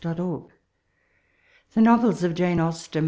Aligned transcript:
1859] 0.03 1.75
The 1.75 1.81
Novels 1.87 2.23
of 2.23 2.33
Jane 2.33 2.59
Austen. 2.59 2.99